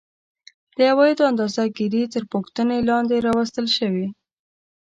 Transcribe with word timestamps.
د 0.77 0.79
عوایدو 0.91 1.29
اندازه 1.31 1.63
ګیري 1.77 2.03
تر 2.13 2.23
پوښتنې 2.33 2.77
لاندې 2.89 3.17
راوستل 3.27 3.65
شوې 3.77 4.07